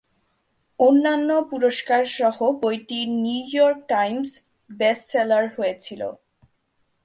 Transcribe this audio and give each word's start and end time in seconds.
অন্যান্য 0.79 1.29
পুরস্কারসহ 1.49 2.37
বইটি 2.61 2.99
নিউইয়র্ক 3.23 3.79
টাইমস 3.87 4.29
বেস্ট 4.69 5.05
সেলার 5.09 5.45
হয়েছিল। 5.57 6.01